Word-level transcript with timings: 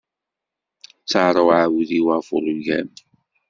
Ttaṛ 1.01 1.35
uɛudiw 1.43 2.05
ɣef 2.13 2.27
ulgam. 2.35 2.89